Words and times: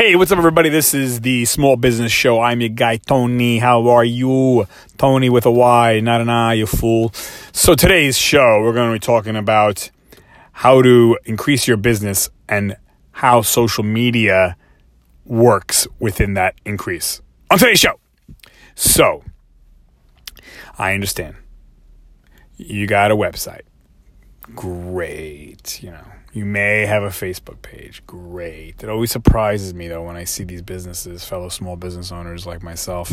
Hey, 0.00 0.16
what's 0.16 0.32
up, 0.32 0.38
everybody? 0.38 0.70
This 0.70 0.94
is 0.94 1.20
the 1.20 1.44
Small 1.44 1.76
Business 1.76 2.10
Show. 2.10 2.40
I'm 2.40 2.62
your 2.62 2.70
guy, 2.70 2.96
Tony. 2.96 3.58
How 3.58 3.86
are 3.88 4.02
you? 4.02 4.66
Tony 4.96 5.28
with 5.28 5.44
a 5.44 5.50
Y, 5.50 6.00
not 6.00 6.22
an 6.22 6.30
I, 6.30 6.54
you 6.54 6.64
fool. 6.64 7.10
So, 7.52 7.74
today's 7.74 8.16
show, 8.16 8.62
we're 8.62 8.72
going 8.72 8.88
to 8.88 8.94
be 8.94 8.98
talking 8.98 9.36
about 9.36 9.90
how 10.52 10.80
to 10.80 11.18
increase 11.26 11.68
your 11.68 11.76
business 11.76 12.30
and 12.48 12.78
how 13.12 13.42
social 13.42 13.84
media 13.84 14.56
works 15.26 15.86
within 15.98 16.32
that 16.32 16.54
increase. 16.64 17.20
On 17.50 17.58
today's 17.58 17.80
show. 17.80 18.00
So, 18.74 19.22
I 20.78 20.94
understand. 20.94 21.36
You 22.56 22.86
got 22.86 23.10
a 23.10 23.16
website. 23.16 23.64
Great, 24.54 25.82
you 25.82 25.90
know 25.90 26.06
you 26.32 26.44
may 26.44 26.86
have 26.86 27.02
a 27.02 27.08
Facebook 27.08 27.60
page. 27.60 28.02
Great. 28.06 28.82
It 28.82 28.88
always 28.88 29.10
surprises 29.10 29.74
me 29.74 29.88
though 29.88 30.02
when 30.02 30.16
I 30.16 30.24
see 30.24 30.44
these 30.44 30.62
businesses, 30.62 31.24
fellow 31.24 31.48
small 31.48 31.76
business 31.76 32.12
owners 32.12 32.46
like 32.46 32.62
myself. 32.62 33.12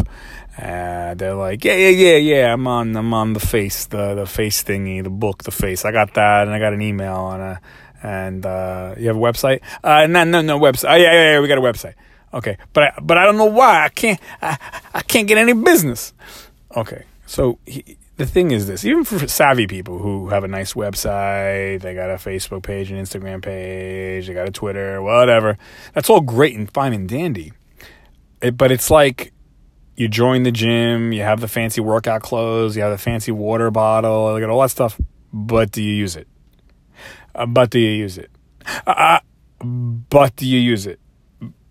Uh, 0.58 1.16
they're 1.16 1.34
like, 1.34 1.66
yeah, 1.66 1.76
yeah, 1.76 1.90
yeah, 1.90 2.18
yeah. 2.18 2.54
I'm 2.54 2.68
on, 2.68 2.96
I'm 2.96 3.14
on 3.14 3.34
the 3.34 3.40
face, 3.40 3.86
the 3.86 4.14
the 4.14 4.26
face 4.28 4.64
thingy, 4.64 5.04
the 5.04 5.10
book, 5.10 5.44
the 5.44 5.52
face. 5.52 5.84
I 5.84 5.92
got 5.92 6.14
that, 6.14 6.48
and 6.48 6.52
I 6.52 6.60
got 6.60 6.74
an 6.74 6.82
email, 6.82 7.32
and 7.32 7.42
a, 7.42 7.62
and 8.04 8.46
uh, 8.46 8.94
you 8.98 9.08
have 9.08 9.18
a 9.18 9.20
website. 9.20 9.62
Uh, 9.84 10.06
no, 10.06 10.24
no, 10.24 10.42
no 10.42 10.60
website. 10.60 10.92
Oh, 10.92 10.96
yeah, 10.96 11.14
yeah, 11.14 11.32
yeah. 11.34 11.40
We 11.40 11.48
got 11.48 11.58
a 11.58 11.62
website. 11.62 11.96
Okay, 12.34 12.58
but 12.74 12.84
I, 12.84 13.00
but 13.02 13.18
I 13.18 13.26
don't 13.26 13.38
know 13.38 13.46
why 13.46 13.86
I 13.86 13.90
can't 13.90 14.20
I, 14.42 14.58
I 14.94 15.02
can't 15.02 15.28
get 15.28 15.38
any 15.38 15.54
business. 15.54 16.14
Okay, 16.76 17.06
so. 17.26 17.58
He, 17.66 17.98
the 18.18 18.26
thing 18.26 18.52
is 18.52 18.68
this 18.68 18.84
even 18.84 19.04
for 19.04 19.28
savvy 19.28 19.68
people 19.68 20.00
who 20.00 20.30
have 20.30 20.44
a 20.44 20.48
nice 20.48 20.74
website 20.74 21.82
they 21.82 21.94
got 21.94 22.10
a 22.10 22.16
facebook 22.16 22.64
page 22.64 22.92
an 22.92 22.98
instagram 22.98 23.42
page 23.42 24.28
they 24.28 24.34
got 24.34 24.48
a 24.48 24.52
twitter 24.52 25.02
whatever 25.02 25.58
that's 25.94 26.10
all 26.10 26.22
great 26.22 26.56
and 26.56 26.72
fine 26.72 26.94
and 26.94 27.08
dandy. 27.08 27.54
It, 28.42 28.56
but 28.58 28.72
it's 28.72 28.92
like 28.92 29.34
you 29.96 30.08
join 30.08 30.44
the 30.44 30.52
gym 30.52 31.12
you 31.14 31.22
have 31.24 31.42
the 31.42 31.48
fancy 31.48 31.82
workout 31.82 32.22
clothes 32.22 32.76
you 32.76 32.82
have 32.82 32.92
the 32.92 32.98
fancy 32.98 33.32
water 33.32 33.72
bottle 33.72 34.34
you 34.36 34.46
got 34.46 34.52
all 34.52 34.62
that 34.62 34.72
stuff 34.72 35.00
but 35.34 35.72
do 35.72 35.82
you 35.82 35.94
use 35.94 36.16
it? 36.16 36.28
Uh, 37.36 37.46
but 37.46 37.70
do 37.70 37.80
you 37.80 37.92
use 37.92 38.18
it? 38.18 38.32
Uh, 38.86 39.20
but 39.62 40.36
do 40.36 40.48
you 40.48 40.60
use 40.60 40.88
it? 40.88 41.00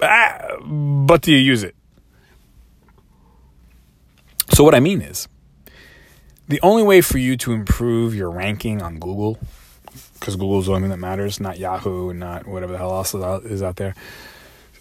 Uh, 0.00 0.56
but 0.62 1.22
do 1.22 1.32
you 1.32 1.38
use 1.38 1.62
it? 1.62 1.74
So 4.54 4.64
what 4.64 4.74
i 4.74 4.80
mean 4.80 5.02
is 5.02 5.28
the 6.48 6.60
only 6.62 6.82
way 6.82 7.00
for 7.00 7.18
you 7.18 7.36
to 7.38 7.52
improve 7.52 8.14
your 8.14 8.30
ranking 8.30 8.82
on 8.82 8.98
Google, 8.98 9.38
because 10.14 10.36
Google's 10.36 10.66
the 10.66 10.72
only 10.72 10.82
thing 10.82 10.90
that 10.90 10.98
matters, 10.98 11.40
not 11.40 11.58
Yahoo, 11.58 12.12
not 12.12 12.46
whatever 12.46 12.72
the 12.72 12.78
hell 12.78 12.92
else 12.92 13.14
is 13.14 13.62
out 13.62 13.76
there. 13.76 13.94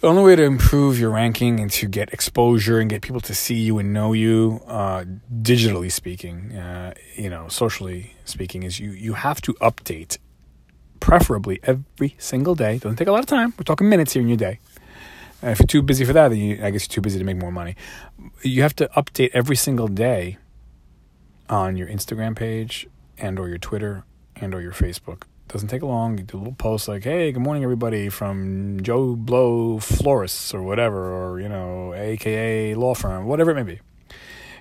The 0.00 0.08
only 0.08 0.22
way 0.22 0.36
to 0.36 0.42
improve 0.42 1.00
your 1.00 1.10
ranking 1.10 1.58
and 1.58 1.70
to 1.72 1.88
get 1.88 2.12
exposure 2.12 2.78
and 2.78 2.90
get 2.90 3.00
people 3.00 3.20
to 3.22 3.34
see 3.34 3.54
you 3.54 3.78
and 3.78 3.94
know 3.94 4.12
you, 4.12 4.60
uh, 4.66 5.04
digitally 5.42 5.90
speaking, 5.90 6.52
uh, 6.52 6.92
you 7.14 7.30
know, 7.30 7.48
socially 7.48 8.14
speaking, 8.24 8.62
is 8.62 8.78
you 8.78 8.90
you 8.90 9.14
have 9.14 9.40
to 9.40 9.54
update, 9.54 10.18
preferably 11.00 11.60
every 11.62 12.14
single 12.18 12.54
day. 12.54 12.78
Doesn't 12.78 12.96
take 12.96 13.08
a 13.08 13.12
lot 13.12 13.20
of 13.20 13.26
time. 13.26 13.54
We're 13.58 13.64
talking 13.64 13.88
minutes 13.88 14.12
here 14.12 14.22
in 14.22 14.28
your 14.28 14.36
day. 14.36 14.60
And 15.40 15.52
if 15.52 15.60
you're 15.60 15.66
too 15.66 15.82
busy 15.82 16.04
for 16.04 16.12
that, 16.12 16.28
then 16.28 16.38
you, 16.38 16.60
I 16.62 16.70
guess 16.70 16.86
you're 16.86 16.94
too 16.94 17.00
busy 17.00 17.18
to 17.18 17.24
make 17.24 17.38
more 17.38 17.52
money. 17.52 17.74
You 18.42 18.62
have 18.62 18.76
to 18.76 18.88
update 18.96 19.30
every 19.32 19.56
single 19.56 19.88
day 19.88 20.36
on 21.48 21.76
your 21.76 21.88
Instagram 21.88 22.36
page 22.36 22.86
and 23.18 23.38
or 23.38 23.48
your 23.48 23.58
Twitter 23.58 24.04
and 24.36 24.54
or 24.54 24.60
your 24.60 24.72
Facebook. 24.72 25.22
Doesn't 25.48 25.68
take 25.68 25.82
long. 25.82 26.18
You 26.18 26.24
do 26.24 26.36
a 26.36 26.38
little 26.38 26.54
post 26.54 26.88
like, 26.88 27.04
"Hey, 27.04 27.30
good 27.30 27.42
morning, 27.42 27.62
everybody 27.62 28.08
from 28.08 28.80
Joe 28.82 29.14
Blow 29.14 29.78
Florists 29.78 30.52
or 30.52 30.62
whatever, 30.62 31.12
or 31.12 31.40
you 31.40 31.48
know, 31.48 31.94
AKA 31.94 32.74
law 32.74 32.94
firm, 32.94 33.26
whatever 33.26 33.52
it 33.52 33.54
may 33.54 33.62
be." 33.62 33.80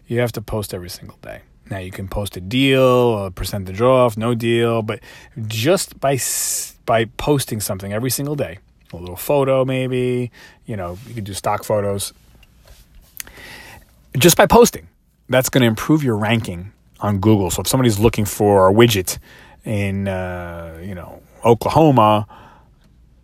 You 0.08 0.20
have 0.20 0.32
to 0.34 0.42
post 0.42 0.74
every 0.74 0.90
single 0.90 1.18
day. 1.22 1.42
Now 1.70 1.80
you 1.80 1.90
can 1.90 2.08
post 2.08 2.38
a 2.38 2.42
deal, 2.42 3.26
a 3.26 3.32
percentage 3.32 3.82
off, 3.82 4.18
no 4.18 4.36
deal, 4.36 4.84
but 4.84 5.00
just 5.48 6.00
by 6.00 6.20
by 6.86 7.06
posting 7.18 7.60
something 7.60 7.92
every 7.92 8.12
single 8.12 8.36
day, 8.36 8.60
a 8.94 8.98
little 8.98 9.16
photo 9.16 9.66
maybe, 9.66 10.32
you 10.68 10.78
know, 10.78 11.00
you 11.08 11.16
can 11.16 11.24
do 11.24 11.34
stock 11.34 11.64
photos. 11.64 12.14
Just 14.16 14.38
by 14.38 14.46
posting, 14.46 14.88
that's 15.28 15.50
going 15.50 15.62
to 15.62 15.68
improve 15.68 16.04
your 16.04 16.16
ranking 16.16 16.72
on 17.00 17.20
Google. 17.20 17.50
So 17.50 17.62
if 17.62 17.68
somebody's 17.68 18.00
looking 18.00 18.26
for 18.26 18.70
a 18.70 18.74
widget 18.74 19.18
in 19.64 20.08
uh, 20.08 20.80
you 20.84 20.96
know 20.96 21.22
Oklahoma, 21.44 22.28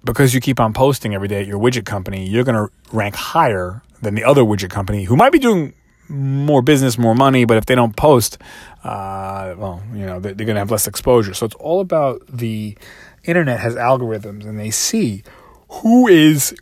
because 0.03 0.33
you 0.33 0.41
keep 0.41 0.59
on 0.59 0.73
posting 0.73 1.13
every 1.13 1.27
day 1.27 1.41
at 1.41 1.47
your 1.47 1.59
widget 1.59 1.85
company, 1.85 2.27
you're 2.27 2.43
going 2.43 2.67
to 2.67 2.71
rank 2.95 3.15
higher 3.15 3.81
than 4.01 4.15
the 4.15 4.23
other 4.23 4.41
widget 4.41 4.69
company 4.69 5.03
who 5.03 5.15
might 5.15 5.31
be 5.31 5.39
doing 5.39 5.73
more 6.09 6.61
business, 6.61 6.97
more 6.97 7.15
money, 7.15 7.45
but 7.45 7.57
if 7.57 7.65
they 7.65 7.75
don't 7.75 7.95
post, 7.95 8.37
uh, 8.83 9.55
well, 9.57 9.81
you 9.93 10.05
know, 10.05 10.19
they're, 10.19 10.33
they're 10.33 10.45
going 10.45 10.55
to 10.55 10.59
have 10.59 10.71
less 10.71 10.87
exposure. 10.87 11.33
So 11.33 11.45
it's 11.45 11.55
all 11.55 11.79
about 11.79 12.25
the 12.27 12.77
internet 13.23 13.59
has 13.59 13.75
algorithms 13.75 14.45
and 14.45 14.59
they 14.59 14.71
see 14.71 15.23
who 15.69 16.07
is 16.07 16.55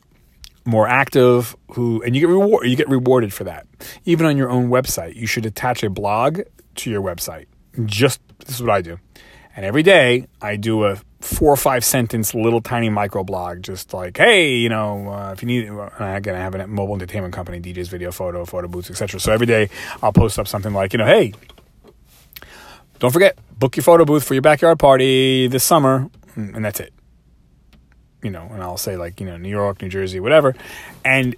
more 0.69 0.87
active 0.87 1.55
who 1.71 2.01
and 2.03 2.15
you 2.15 2.21
get 2.21 2.29
reward 2.29 2.67
you 2.67 2.75
get 2.75 2.89
rewarded 2.89 3.33
for 3.33 3.43
that 3.43 3.67
even 4.05 4.25
on 4.25 4.37
your 4.37 4.49
own 4.49 4.69
website 4.69 5.15
you 5.15 5.27
should 5.27 5.45
attach 5.45 5.83
a 5.83 5.89
blog 5.89 6.41
to 6.79 6.89
your 6.89 7.01
website. 7.01 7.45
Just 7.85 8.19
this 8.39 8.55
is 8.55 8.61
what 8.61 8.71
I 8.71 8.81
do. 8.81 8.99
And 9.55 9.65
every 9.65 9.83
day 9.83 10.27
I 10.41 10.55
do 10.55 10.85
a 10.85 10.97
four 11.19 11.51
or 11.51 11.57
five 11.57 11.83
sentence 11.83 12.33
little 12.33 12.61
tiny 12.61 12.89
micro 12.89 13.23
blog, 13.23 13.61
just 13.61 13.93
like, 13.93 14.17
hey, 14.17 14.55
you 14.55 14.69
know, 14.69 15.09
uh, 15.09 15.33
if 15.33 15.41
you 15.41 15.47
need, 15.47 15.69
uh, 15.69 15.89
again, 15.99 16.35
I 16.35 16.39
have 16.39 16.55
a 16.55 16.67
mobile 16.67 16.95
entertainment 16.95 17.33
company, 17.33 17.59
DJs, 17.59 17.89
video, 17.89 18.11
photo, 18.11 18.45
photo 18.45 18.67
booths, 18.67 18.89
etc. 18.89 19.19
So 19.19 19.33
every 19.33 19.47
day 19.47 19.69
I'll 20.01 20.13
post 20.13 20.39
up 20.39 20.47
something 20.47 20.73
like, 20.73 20.93
you 20.93 20.99
know, 20.99 21.05
hey, 21.05 21.33
don't 22.99 23.11
forget, 23.11 23.37
book 23.57 23.75
your 23.75 23.83
photo 23.83 24.05
booth 24.05 24.23
for 24.23 24.33
your 24.33 24.41
backyard 24.41 24.79
party 24.79 25.47
this 25.47 25.63
summer, 25.63 26.09
and 26.35 26.63
that's 26.63 26.79
it. 26.79 26.93
You 28.21 28.31
know, 28.31 28.47
and 28.51 28.61
I'll 28.61 28.77
say 28.77 28.97
like, 28.97 29.19
you 29.19 29.25
know, 29.25 29.37
New 29.37 29.49
York, 29.49 29.81
New 29.81 29.89
Jersey, 29.89 30.19
whatever. 30.19 30.55
And 31.05 31.35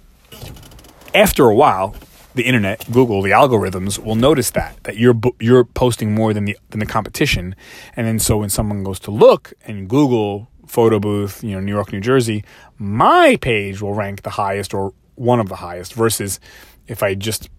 after 1.14 1.48
a 1.48 1.54
while, 1.54 1.94
the 2.34 2.42
internet, 2.44 2.90
Google, 2.90 3.22
the 3.22 3.30
algorithms 3.30 3.98
will 3.98 4.14
notice 4.14 4.50
that 4.52 4.82
that 4.84 4.96
you're 4.96 5.18
you're 5.38 5.64
posting 5.64 6.14
more 6.14 6.32
than 6.32 6.44
the 6.46 6.56
than 6.70 6.80
the 6.80 6.86
competition, 6.86 7.54
and 7.94 8.06
then 8.06 8.18
so 8.18 8.38
when 8.38 8.48
someone 8.48 8.82
goes 8.82 8.98
to 9.00 9.10
look 9.10 9.52
and 9.64 9.88
Google 9.88 10.48
photo 10.66 10.98
booth, 10.98 11.44
you 11.44 11.52
know, 11.52 11.60
New 11.60 11.72
York, 11.72 11.92
New 11.92 12.00
Jersey, 12.00 12.44
my 12.78 13.36
page 13.42 13.82
will 13.82 13.92
rank 13.92 14.22
the 14.22 14.30
highest 14.30 14.72
or 14.72 14.94
one 15.16 15.38
of 15.38 15.50
the 15.50 15.56
highest 15.56 15.92
versus 15.92 16.40
if 16.88 17.02
I 17.02 17.14
just 17.14 17.50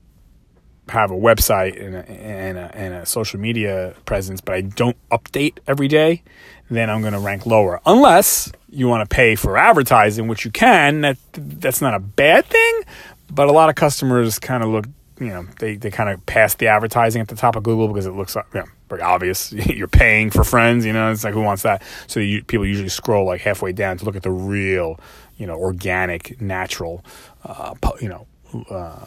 have 0.90 1.12
a 1.12 1.16
website 1.16 1.80
and 1.82 1.96
a, 1.96 2.10
and 2.10 2.58
a, 2.58 2.76
and 2.76 2.94
a 2.96 3.06
social 3.06 3.40
media 3.40 3.94
presence, 4.06 4.42
but 4.42 4.56
I 4.56 4.62
don't 4.62 4.98
update 5.10 5.60
every 5.68 5.88
day, 5.88 6.24
then 6.70 6.90
I'm 6.90 7.02
going 7.02 7.14
to 7.14 7.20
rank 7.20 7.46
lower. 7.46 7.80
Unless 7.86 8.52
you 8.74 8.88
want 8.88 9.08
to 9.08 9.14
pay 9.16 9.36
for 9.36 9.58
advertising, 9.58 10.28
which 10.28 10.46
you 10.46 10.52
can. 10.52 11.02
That 11.02 11.18
that's 11.34 11.82
not 11.82 11.94
a 11.94 12.00
bad 12.00 12.46
thing, 12.46 12.82
but 13.30 13.48
a 13.48 13.52
lot 13.52 13.70
of 13.70 13.76
customers 13.76 14.40
kind 14.40 14.64
of 14.64 14.70
look, 14.70 14.86
you 15.20 15.28
know, 15.28 15.46
they, 15.60 15.76
they 15.76 15.92
kind 15.92 16.10
of 16.10 16.26
pass 16.26 16.56
the 16.56 16.68
advertising 16.68 17.22
at 17.22 17.28
the 17.28 17.36
top 17.36 17.56
of 17.56 17.64
Google 17.64 17.88
because 17.88 18.06
it 18.06 18.12
looks 18.12 18.36
you 18.36 18.44
know, 18.54 18.66
very 18.90 19.02
obvious. 19.02 19.52
You're 19.54 19.88
paying 19.88 20.32
for 20.32 20.44
friends, 20.44 20.86
you 20.86 20.94
know, 20.94 21.12
it's 21.12 21.24
like 21.24 21.34
who 21.34 21.42
wants 21.42 21.64
that? 21.64 21.84
So 22.08 22.20
you, 22.20 22.44
people 22.44 22.66
usually 22.66 22.90
scroll 22.90 23.26
like 23.26 23.42
halfway 23.42 23.74
down 23.74 23.98
to 23.98 24.06
look 24.06 24.16
at 24.16 24.24
the 24.24 24.32
real, 24.32 25.00
you 25.38 25.46
know, 25.46 25.56
organic, 25.56 26.42
natural, 26.42 27.06
uh, 27.44 27.76
you 28.02 28.10
know, 28.10 28.28
uh, 28.70 29.06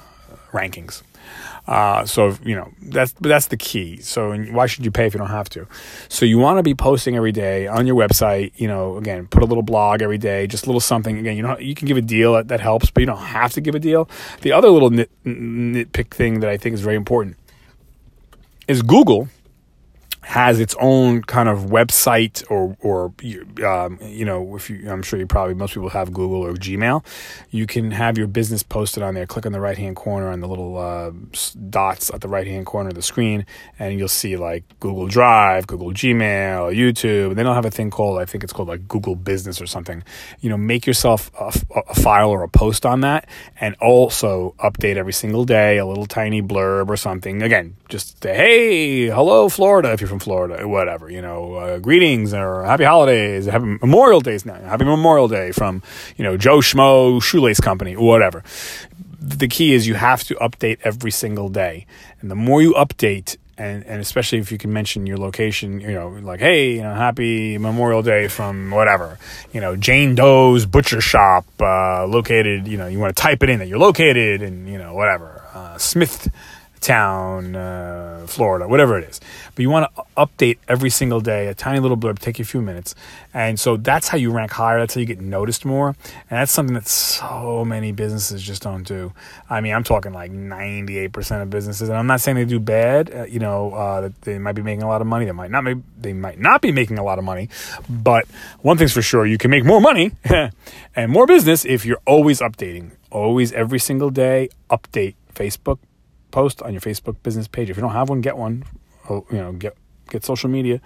rankings. 0.52 1.02
Uh, 1.66 2.06
so 2.06 2.36
you 2.44 2.54
know 2.54 2.72
that's 2.80 3.12
that's 3.20 3.48
the 3.48 3.56
key. 3.56 3.98
So 3.98 4.36
why 4.36 4.66
should 4.66 4.84
you 4.84 4.90
pay 4.90 5.06
if 5.06 5.14
you 5.14 5.18
don't 5.18 5.30
have 5.30 5.48
to? 5.50 5.66
So 6.08 6.24
you 6.24 6.38
want 6.38 6.58
to 6.58 6.62
be 6.62 6.74
posting 6.74 7.16
every 7.16 7.32
day 7.32 7.66
on 7.66 7.86
your 7.86 7.96
website. 7.96 8.52
You 8.56 8.68
know, 8.68 8.96
again, 8.96 9.26
put 9.26 9.42
a 9.42 9.46
little 9.46 9.62
blog 9.62 10.02
every 10.02 10.18
day, 10.18 10.46
just 10.46 10.64
a 10.64 10.66
little 10.66 10.80
something. 10.80 11.18
Again, 11.18 11.36
you 11.36 11.42
know, 11.42 11.58
you 11.58 11.74
can 11.74 11.88
give 11.88 11.96
a 11.96 12.02
deal 12.02 12.34
that, 12.34 12.48
that 12.48 12.60
helps, 12.60 12.90
but 12.90 13.00
you 13.00 13.06
don't 13.06 13.18
have 13.18 13.52
to 13.54 13.60
give 13.60 13.74
a 13.74 13.80
deal. 13.80 14.08
The 14.42 14.52
other 14.52 14.68
little 14.68 14.90
nit, 14.90 15.10
nitpick 15.24 16.14
thing 16.14 16.40
that 16.40 16.50
I 16.50 16.56
think 16.56 16.74
is 16.74 16.80
very 16.80 16.96
important 16.96 17.36
is 18.68 18.82
Google 18.82 19.28
has 20.36 20.60
its 20.60 20.74
own 20.78 21.22
kind 21.22 21.48
of 21.48 21.60
website 21.60 22.44
or 22.50 22.76
or 22.82 23.06
um, 23.66 23.98
you 24.02 24.22
know 24.22 24.54
if 24.54 24.68
you 24.68 24.90
I'm 24.90 25.02
sure 25.02 25.18
you 25.18 25.26
probably 25.26 25.54
most 25.54 25.72
people 25.72 25.88
have 25.88 26.12
Google 26.12 26.42
or 26.42 26.52
Gmail. 26.52 27.02
You 27.50 27.66
can 27.66 27.90
have 27.90 28.18
your 28.18 28.26
business 28.26 28.62
posted 28.62 29.02
on 29.02 29.14
there. 29.14 29.24
Click 29.24 29.46
on 29.46 29.52
the 29.52 29.60
right 29.60 29.78
hand 29.78 29.96
corner 29.96 30.28
on 30.28 30.40
the 30.40 30.46
little 30.46 30.76
uh, 30.76 31.10
dots 31.70 32.10
at 32.10 32.20
the 32.20 32.28
right 32.28 32.46
hand 32.46 32.66
corner 32.66 32.90
of 32.90 32.96
the 32.96 33.00
screen 33.00 33.46
and 33.78 33.98
you'll 33.98 34.08
see 34.08 34.36
like 34.36 34.64
Google 34.78 35.06
Drive 35.06 35.66
Google 35.66 35.92
Gmail 35.92 36.76
YouTube 36.76 37.28
and 37.28 37.36
they 37.38 37.42
don't 37.42 37.54
have 37.54 37.64
a 37.64 37.70
thing 37.70 37.90
called 37.90 38.18
I 38.18 38.26
think 38.26 38.44
it's 38.44 38.52
called 38.52 38.68
like 38.68 38.86
Google 38.86 39.16
Business 39.16 39.58
or 39.58 39.66
something. 39.66 40.04
You 40.40 40.50
know 40.50 40.58
make 40.58 40.86
yourself 40.86 41.30
a, 41.40 41.50
a 41.88 41.94
file 41.94 42.28
or 42.28 42.42
a 42.42 42.48
post 42.48 42.84
on 42.84 43.00
that 43.00 43.26
and 43.58 43.74
also 43.80 44.54
update 44.62 44.96
every 44.96 45.14
single 45.14 45.46
day 45.46 45.78
a 45.78 45.86
little 45.86 46.04
tiny 46.04 46.42
blurb 46.42 46.90
or 46.90 46.98
something. 46.98 47.42
Again 47.42 47.74
just 47.88 48.22
say 48.22 48.34
hey 48.36 49.06
hello 49.06 49.48
Florida 49.48 49.92
if 49.92 50.02
you're 50.02 50.10
from 50.10 50.25
Florida, 50.26 50.66
whatever, 50.66 51.08
you 51.08 51.22
know, 51.22 51.54
uh, 51.54 51.78
greetings 51.78 52.34
or 52.34 52.64
happy 52.64 52.82
holidays, 52.82 53.46
happy 53.46 53.78
Memorial 53.80 54.20
Days 54.20 54.44
now, 54.44 54.56
happy 54.56 54.84
Memorial 54.84 55.28
Day 55.28 55.52
from, 55.52 55.84
you 56.16 56.24
know, 56.24 56.36
Joe 56.36 56.58
Schmo 56.58 57.22
Shoelace 57.22 57.60
Company, 57.60 57.94
whatever. 57.96 58.42
The 59.20 59.46
key 59.46 59.72
is 59.72 59.86
you 59.86 59.94
have 59.94 60.24
to 60.24 60.34
update 60.34 60.78
every 60.82 61.12
single 61.12 61.48
day. 61.48 61.86
And 62.20 62.28
the 62.28 62.34
more 62.34 62.60
you 62.60 62.72
update, 62.74 63.36
and, 63.56 63.84
and 63.84 64.00
especially 64.00 64.38
if 64.38 64.50
you 64.50 64.58
can 64.58 64.72
mention 64.72 65.06
your 65.06 65.16
location, 65.16 65.80
you 65.80 65.92
know, 65.92 66.08
like, 66.08 66.40
hey, 66.40 66.72
you 66.72 66.82
know, 66.82 66.92
happy 66.92 67.56
Memorial 67.56 68.02
Day 68.02 68.26
from 68.26 68.72
whatever, 68.72 69.20
you 69.52 69.60
know, 69.60 69.76
Jane 69.76 70.16
Doe's 70.16 70.66
Butcher 70.66 71.00
Shop, 71.00 71.44
uh, 71.60 72.04
located, 72.04 72.66
you 72.66 72.78
know, 72.78 72.88
you 72.88 72.98
want 72.98 73.14
to 73.14 73.22
type 73.22 73.44
it 73.44 73.48
in 73.48 73.60
that 73.60 73.68
you're 73.68 73.78
located 73.78 74.42
and, 74.42 74.68
you 74.68 74.76
know, 74.76 74.92
whatever, 74.92 75.44
uh, 75.54 75.78
Smith 75.78 76.28
town, 76.80 77.56
uh, 77.56 78.26
Florida, 78.26 78.68
whatever 78.68 78.98
it 78.98 79.08
is. 79.08 79.20
But 79.54 79.62
you 79.62 79.70
want 79.70 79.94
to 79.94 80.04
update 80.16 80.58
every 80.68 80.90
single 80.90 81.20
day, 81.20 81.48
a 81.48 81.54
tiny 81.54 81.80
little 81.80 81.96
blurb, 81.96 82.18
take 82.18 82.38
you 82.38 82.42
a 82.42 82.46
few 82.46 82.62
minutes. 82.62 82.94
And 83.34 83.58
so 83.58 83.76
that's 83.76 84.08
how 84.08 84.18
you 84.18 84.30
rank 84.30 84.52
higher. 84.52 84.78
That's 84.78 84.94
how 84.94 85.00
you 85.00 85.06
get 85.06 85.20
noticed 85.20 85.64
more. 85.64 85.88
And 85.88 86.38
that's 86.38 86.52
something 86.52 86.74
that 86.74 86.88
so 86.88 87.64
many 87.64 87.92
businesses 87.92 88.42
just 88.42 88.62
don't 88.62 88.82
do. 88.84 89.12
I 89.48 89.60
mean, 89.60 89.74
I'm 89.74 89.84
talking 89.84 90.12
like 90.12 90.30
98% 90.30 91.42
of 91.42 91.50
businesses. 91.50 91.88
And 91.88 91.98
I'm 91.98 92.06
not 92.06 92.20
saying 92.20 92.36
they 92.36 92.44
do 92.44 92.60
bad, 92.60 93.14
uh, 93.14 93.24
you 93.24 93.38
know, 93.38 93.72
uh, 93.72 94.02
that 94.02 94.22
they 94.22 94.38
might 94.38 94.52
be 94.52 94.62
making 94.62 94.82
a 94.82 94.88
lot 94.88 95.00
of 95.00 95.06
money. 95.06 95.24
They 95.24 95.32
might 95.32 95.50
not, 95.50 95.64
make, 95.64 95.78
they 95.98 96.12
might 96.12 96.38
not 96.38 96.62
be 96.62 96.72
making 96.72 96.98
a 96.98 97.04
lot 97.04 97.18
of 97.18 97.24
money. 97.24 97.48
But 97.88 98.26
one 98.60 98.78
thing's 98.78 98.92
for 98.92 99.02
sure, 99.02 99.26
you 99.26 99.38
can 99.38 99.50
make 99.50 99.64
more 99.64 99.80
money 99.80 100.12
and 100.96 101.12
more 101.12 101.26
business 101.26 101.64
if 101.64 101.84
you're 101.84 102.00
always 102.06 102.40
updating. 102.40 102.92
Always, 103.10 103.52
every 103.52 103.78
single 103.78 104.10
day, 104.10 104.50
update 104.68 105.14
Facebook 105.34 105.78
post 106.36 106.60
on 106.60 106.72
your 106.74 106.82
Facebook 106.82 107.16
business 107.22 107.48
page. 107.48 107.70
If 107.70 107.78
you 107.78 107.80
don't 107.80 107.92
have 107.92 108.10
one, 108.10 108.20
get 108.20 108.36
one. 108.36 108.62
Oh, 109.08 109.24
you 109.30 109.38
know, 109.38 109.52
get 109.52 109.74
get 110.10 110.22
social 110.22 110.50
media, 110.50 110.82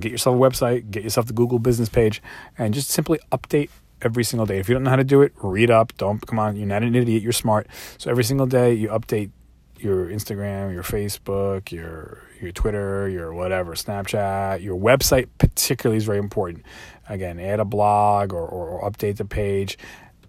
get 0.00 0.12
yourself 0.12 0.36
a 0.36 0.38
website, 0.38 0.90
get 0.90 1.02
yourself 1.02 1.26
the 1.26 1.32
Google 1.32 1.58
business 1.58 1.88
page, 1.88 2.22
and 2.58 2.74
just 2.74 2.90
simply 2.90 3.18
update 3.32 3.70
every 4.02 4.22
single 4.22 4.44
day. 4.44 4.58
If 4.58 4.68
you 4.68 4.74
don't 4.74 4.84
know 4.84 4.90
how 4.90 4.96
to 4.96 5.04
do 5.04 5.22
it, 5.22 5.32
read 5.42 5.70
up. 5.70 5.96
Don't 5.96 6.24
come 6.26 6.38
on, 6.38 6.56
you're 6.56 6.66
not 6.66 6.82
an 6.82 6.94
idiot. 6.94 7.22
You're 7.22 7.32
smart. 7.32 7.68
So 7.96 8.10
every 8.10 8.24
single 8.24 8.46
day, 8.46 8.74
you 8.74 8.88
update 8.88 9.30
your 9.78 10.08
Instagram, 10.08 10.74
your 10.74 10.82
Facebook, 10.82 11.72
your 11.72 12.22
your 12.38 12.52
Twitter, 12.52 13.08
your 13.08 13.32
whatever, 13.32 13.74
Snapchat, 13.74 14.62
your 14.62 14.78
website 14.78 15.28
particularly 15.38 15.96
is 15.96 16.04
very 16.04 16.18
important. 16.18 16.66
Again, 17.08 17.40
add 17.40 17.60
a 17.60 17.64
blog 17.64 18.34
or, 18.34 18.46
or, 18.46 18.68
or 18.68 18.90
update 18.90 19.16
the 19.16 19.24
page 19.24 19.78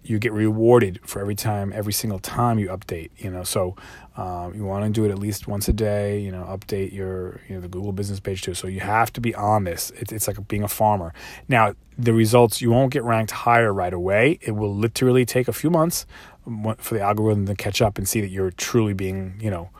you 0.04 0.18
get 0.18 0.32
rewarded 0.32 1.00
for 1.04 1.20
every 1.20 1.34
time, 1.34 1.72
every 1.74 1.92
single 1.92 2.18
time 2.18 2.58
you 2.58 2.68
update. 2.68 3.10
You 3.16 3.30
know, 3.30 3.42
so 3.42 3.76
um, 4.16 4.54
you 4.54 4.64
want 4.64 4.84
to 4.84 4.90
do 4.90 5.04
it 5.04 5.10
at 5.10 5.18
least 5.18 5.48
once 5.48 5.68
a 5.68 5.72
day. 5.72 6.20
You 6.20 6.30
know, 6.30 6.44
update 6.44 6.92
your 6.92 7.40
you 7.48 7.54
know 7.54 7.60
the 7.60 7.68
Google 7.68 7.92
Business 7.92 8.20
page 8.20 8.42
too. 8.42 8.54
So 8.54 8.66
you 8.66 8.80
have 8.80 9.12
to 9.14 9.20
be 9.20 9.34
on 9.34 9.64
this. 9.64 9.90
It's, 9.96 10.12
it's 10.12 10.28
like 10.28 10.46
being 10.48 10.62
a 10.62 10.68
farmer. 10.68 11.12
Now 11.48 11.74
the 11.96 12.12
results 12.12 12.60
you 12.60 12.70
won't 12.70 12.92
get 12.92 13.04
ranked 13.04 13.32
higher 13.32 13.72
right 13.72 13.92
away. 13.92 14.38
It 14.42 14.52
will 14.52 14.74
literally 14.74 15.24
take 15.24 15.48
a 15.48 15.52
few 15.52 15.70
months 15.70 16.06
um, 16.46 16.74
for 16.78 16.94
the 16.94 17.00
algorithm 17.00 17.46
to 17.46 17.54
catch 17.54 17.80
up 17.80 17.98
and 17.98 18.08
see 18.08 18.20
that 18.20 18.30
you're 18.30 18.50
truly 18.50 18.94
being 18.94 19.38
you 19.40 19.50
know 19.50 19.70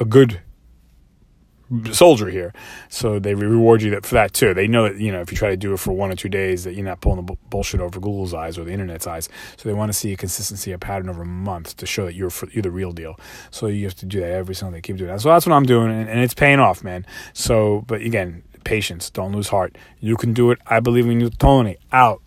a 0.00 0.04
good 0.04 0.40
soldier 1.92 2.28
here. 2.28 2.52
So 2.88 3.18
they 3.18 3.34
reward 3.34 3.82
you 3.82 3.90
that 3.90 4.06
for 4.06 4.14
that 4.14 4.32
too. 4.32 4.54
They 4.54 4.66
know 4.66 4.88
that 4.88 5.00
you 5.00 5.12
know 5.12 5.20
if 5.20 5.30
you 5.30 5.36
try 5.36 5.50
to 5.50 5.56
do 5.56 5.72
it 5.72 5.78
for 5.78 5.92
one 5.92 6.10
or 6.10 6.16
two 6.16 6.28
days 6.28 6.64
that 6.64 6.74
you're 6.74 6.84
not 6.84 7.00
pulling 7.00 7.24
the 7.24 7.36
bullshit 7.50 7.80
over 7.80 8.00
Google's 8.00 8.34
eyes 8.34 8.58
or 8.58 8.64
the 8.64 8.72
internet's 8.72 9.06
eyes. 9.06 9.28
So 9.56 9.68
they 9.68 9.74
want 9.74 9.90
to 9.90 9.98
see 9.98 10.12
a 10.12 10.16
consistency, 10.16 10.72
a 10.72 10.78
pattern 10.78 11.08
over 11.08 11.22
a 11.22 11.26
month 11.26 11.76
to 11.76 11.86
show 11.86 12.06
that 12.06 12.14
you're 12.14 12.30
you're 12.52 12.62
the 12.62 12.70
real 12.70 12.92
deal. 12.92 13.18
So 13.50 13.66
you 13.66 13.84
have 13.84 13.96
to 13.96 14.06
do 14.06 14.20
that 14.20 14.30
every 14.30 14.54
single 14.54 14.76
day. 14.76 14.80
Keep 14.80 14.96
doing 14.96 15.10
that. 15.10 15.20
So 15.20 15.28
that's 15.28 15.46
what 15.46 15.54
I'm 15.54 15.66
doing, 15.66 15.90
and, 15.90 16.08
and 16.08 16.20
it's 16.20 16.34
paying 16.34 16.58
off, 16.58 16.82
man. 16.82 17.06
So, 17.32 17.84
but 17.86 18.00
again, 18.02 18.42
patience. 18.64 19.10
Don't 19.10 19.32
lose 19.32 19.48
heart. 19.48 19.76
You 20.00 20.16
can 20.16 20.32
do 20.32 20.50
it. 20.50 20.58
I 20.66 20.80
believe 20.80 21.06
in 21.06 21.20
you, 21.20 21.30
Tony. 21.30 21.78
Out. 21.92 22.22